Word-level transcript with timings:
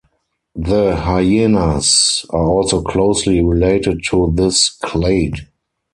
The 0.55 0.95
hyenas 0.95 2.25
are 2.31 2.45
also 2.47 2.81
closely 2.81 3.39
related 3.39 4.01
to 4.09 4.31
this 4.35 4.71
clade. 4.83 5.41